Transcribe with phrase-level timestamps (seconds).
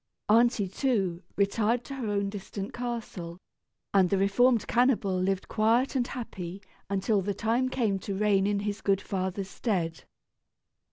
[0.29, 3.37] Aunty, too, retired to her own distant castle,
[3.93, 8.61] and the reformed cannibal lived quiet and happy until the time came to reign in
[8.61, 10.05] his good father's stead.